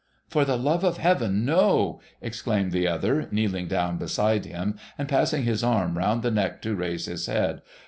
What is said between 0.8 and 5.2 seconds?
of Heaven, no!' exclaimed the other, kneeling down beside him, and